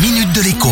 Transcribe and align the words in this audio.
minute 0.00 0.32
de 0.32 0.42
l'écho. 0.42 0.68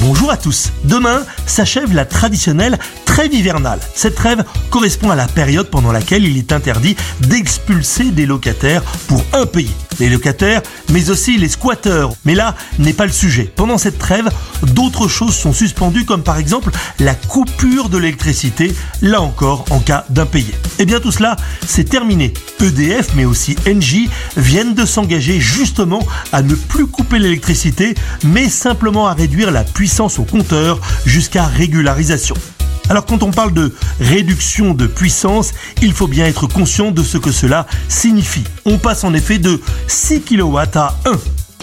Bonjour 0.00 0.30
à 0.30 0.36
tous. 0.36 0.70
Demain 0.84 1.24
s'achève 1.46 1.92
la 1.94 2.06
traditionnelle 2.06 2.78
trêve 3.14 3.32
hivernale. 3.32 3.78
Cette 3.94 4.16
trêve 4.16 4.42
correspond 4.70 5.08
à 5.08 5.14
la 5.14 5.28
période 5.28 5.70
pendant 5.70 5.92
laquelle 5.92 6.24
il 6.24 6.36
est 6.36 6.50
interdit 6.50 6.96
d'expulser 7.20 8.10
des 8.10 8.26
locataires 8.26 8.82
pour 9.06 9.22
un 9.32 9.46
pays. 9.46 9.70
Les 10.00 10.08
locataires, 10.08 10.62
mais 10.90 11.10
aussi 11.10 11.38
les 11.38 11.48
squatteurs. 11.48 12.10
Mais 12.24 12.34
là 12.34 12.56
n'est 12.80 12.92
pas 12.92 13.06
le 13.06 13.12
sujet. 13.12 13.44
Pendant 13.54 13.78
cette 13.78 14.00
trêve, 14.00 14.28
d'autres 14.64 15.06
choses 15.06 15.36
sont 15.36 15.52
suspendues 15.52 16.04
comme 16.04 16.24
par 16.24 16.38
exemple 16.38 16.72
la 16.98 17.14
coupure 17.14 17.88
de 17.88 17.98
l'électricité, 17.98 18.74
là 19.00 19.20
encore 19.20 19.64
en 19.70 19.78
cas 19.78 20.06
d'impayé. 20.10 20.50
Et 20.50 20.80
eh 20.80 20.84
bien 20.84 20.98
tout 20.98 21.12
cela, 21.12 21.36
c'est 21.64 21.88
terminé. 21.88 22.34
EDF 22.60 23.14
mais 23.14 23.26
aussi 23.26 23.54
Engie 23.68 24.10
viennent 24.36 24.74
de 24.74 24.84
s'engager 24.84 25.38
justement 25.38 26.04
à 26.32 26.42
ne 26.42 26.56
plus 26.56 26.88
couper 26.88 27.20
l'électricité, 27.20 27.94
mais 28.24 28.48
simplement 28.48 29.06
à 29.06 29.14
réduire 29.14 29.52
la 29.52 29.62
puissance 29.62 30.18
au 30.18 30.24
compteur 30.24 30.80
jusqu'à 31.06 31.44
régularisation. 31.44 32.34
Alors 32.88 33.06
quand 33.06 33.22
on 33.22 33.30
parle 33.30 33.52
de 33.52 33.72
réduction 34.00 34.74
de 34.74 34.86
puissance, 34.86 35.52
il 35.82 35.92
faut 35.92 36.06
bien 36.06 36.26
être 36.26 36.46
conscient 36.46 36.90
de 36.90 37.02
ce 37.02 37.18
que 37.18 37.32
cela 37.32 37.66
signifie. 37.88 38.44
On 38.64 38.78
passe 38.78 39.04
en 39.04 39.14
effet 39.14 39.38
de 39.38 39.60
6 39.88 40.22
kW 40.22 40.58
à 40.74 40.96
1. 41.06 41.12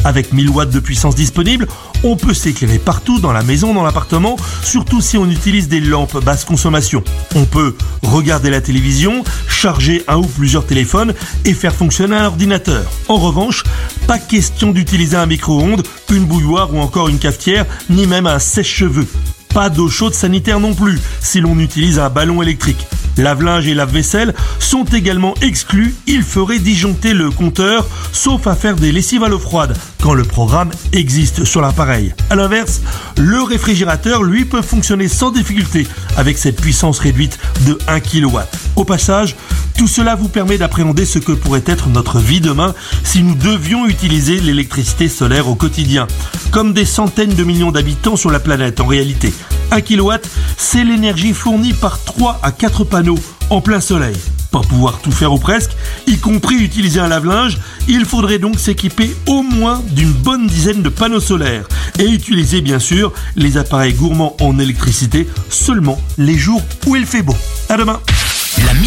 Avec 0.04 0.34
1000 0.34 0.50
watts 0.50 0.72
de 0.72 0.80
puissance 0.80 1.14
disponible, 1.14 1.68
on 2.04 2.16
peut 2.16 2.34
s'éclairer 2.34 2.80
partout 2.80 3.20
dans 3.20 3.32
la 3.32 3.44
maison, 3.44 3.74
dans 3.74 3.84
l'appartement, 3.84 4.36
surtout 4.64 5.00
si 5.00 5.16
on 5.16 5.30
utilise 5.30 5.68
des 5.68 5.80
lampes 5.80 6.24
basse 6.24 6.44
consommation. 6.44 7.04
On 7.36 7.46
peut 7.46 7.76
regarder 8.02 8.50
la 8.50 8.62
télévision, 8.62 9.24
charger 9.48 10.04
un 10.08 10.18
ou 10.18 10.26
plusieurs 10.26 10.66
téléphones 10.66 11.14
et 11.46 11.54
faire 11.54 11.76
fonctionner 11.76 12.16
un 12.16 12.26
ordinateur. 12.26 12.90
En 13.10 13.18
revanche, 13.18 13.64
pas 14.08 14.18
question 14.18 14.72
d'utiliser 14.72 15.18
un 15.18 15.28
micro-ondes, 15.28 15.84
une 16.10 16.26
bouilloire 16.26 16.74
ou 16.74 16.80
encore 16.80 17.08
une 17.08 17.20
cafetière, 17.20 17.68
ni 17.92 18.08
même 18.08 18.26
un 18.26 18.40
sèche-cheveux. 18.40 19.08
Pas 19.54 19.70
d'eau 19.70 19.90
chaude 19.90 20.14
sanitaire 20.14 20.62
non 20.62 20.74
plus 20.74 21.00
si 21.20 21.42
l'on 21.42 21.60
utilise 21.60 22.00
un 22.00 22.10
ballon 22.10 22.42
électrique. 22.42 22.88
Lave-linge 23.18 23.68
et 23.68 23.74
lave-vaisselle 23.74 24.34
sont 24.60 24.86
également 24.86 25.34
exclus. 25.42 25.94
Il 26.08 26.24
ferait 26.24 26.60
disjoncter 26.60 27.14
le 27.14 27.30
compteur, 27.30 27.86
sauf 28.14 28.48
à 28.48 28.56
faire 28.56 28.76
des 28.76 28.94
lessives 28.94 29.24
à 29.24 29.28
l'eau 29.28 29.40
froide, 29.40 29.78
quand 30.02 30.14
le 30.14 30.24
programme 30.24 30.72
existe 30.94 31.44
sur 31.44 31.62
l'appareil. 31.62 32.14
A 32.30 32.36
l'inverse, 32.36 32.82
le 33.18 33.44
réfrigérateur, 33.44 34.24
lui, 34.24 34.46
peut 34.46 34.62
fonctionner 34.62 35.10
sans 35.10 35.32
difficulté 35.32 35.86
avec 36.16 36.38
cette 36.38 36.62
puissance 36.62 37.00
réduite 37.00 37.38
de 37.66 37.78
1 37.88 38.00
kW. 38.00 38.40
Au 38.78 38.86
passage, 38.86 39.36
tout 39.82 39.88
cela 39.88 40.14
vous 40.14 40.30
permet 40.30 40.60
d'appréhender 40.60 41.06
ce 41.06 41.18
que 41.18 41.32
pourrait 41.32 41.64
être 41.66 41.90
notre 41.90 42.20
vie 42.20 42.40
demain 42.40 42.76
si 43.04 43.24
nous 43.24 43.34
devions 43.34 43.88
utiliser 43.88 44.40
l'électricité 44.40 45.10
solaire 45.10 45.48
au 45.48 45.56
quotidien 45.56 46.06
comme 46.52 46.72
des 46.72 46.86
centaines 46.86 47.34
de 47.34 47.44
millions 47.44 47.72
d'habitants 47.72 48.16
sur 48.16 48.30
la 48.30 48.40
planète 48.40 48.80
en 48.80 48.86
réalité. 48.86 49.34
1 49.72 49.82
kW, 49.82 50.12
c'est 50.56 50.84
l'énergie 50.84 51.34
fournie 51.34 51.74
par 51.74 52.04
3 52.04 52.42
à 52.44 52.52
4 52.52 52.84
panneaux 52.84 53.18
en 53.50 53.60
plein 53.60 53.82
soleil. 53.82 54.16
Pour 54.52 54.68
pouvoir 54.68 55.00
tout 55.02 55.12
faire 55.12 55.34
ou 55.34 55.40
presque, 55.40 55.72
y 56.06 56.20
compris 56.20 56.58
utiliser 56.58 57.00
un 57.00 57.08
lave-linge, 57.08 57.58
il 57.88 58.06
faudrait 58.06 58.38
donc 58.38 58.60
s'équiper 58.60 59.16
au 59.26 59.42
moins 59.42 59.82
d'une 59.94 60.12
bonne 60.12 60.46
dizaine 60.46 60.84
de 60.84 60.90
panneaux 60.90 61.20
solaires 61.20 61.68
et 61.98 62.06
utiliser 62.06 62.62
bien 62.62 62.78
sûr 62.78 63.14
les 63.36 63.58
appareils 63.58 63.94
gourmands 63.94 64.38
en 64.42 64.60
électricité 64.60 65.28
seulement 65.50 66.00
les 66.20 66.38
jours 66.38 66.62
où 66.86 66.96
il 66.96 67.08
fait 67.08 67.24
beau. 67.24 67.36
À 67.68 67.78
demain. 67.78 68.00